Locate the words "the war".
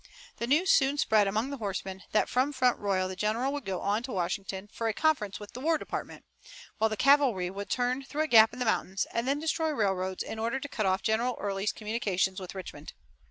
5.53-5.77